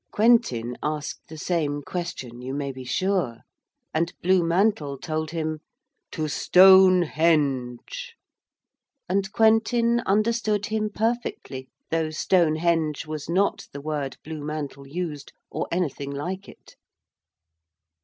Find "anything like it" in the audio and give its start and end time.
15.71-16.75